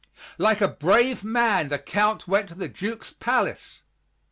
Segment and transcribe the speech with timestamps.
[0.39, 3.83] Like a brave man, the Count went to the Duke's palace.